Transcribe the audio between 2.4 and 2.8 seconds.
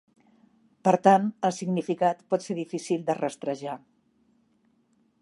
ser